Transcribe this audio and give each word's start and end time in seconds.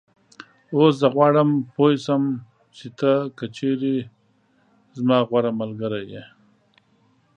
اوس 0.75 0.93
زه 1.01 1.07
غواړم 1.15 1.49
پوی 1.75 1.93
شم 2.05 2.23
چې 2.77 2.87
ته 2.99 3.11
که 3.37 3.45
چېرې 3.57 3.95
زما 4.97 5.17
غوره 5.27 5.51
ملګری 5.59 6.03
یې 6.13 6.23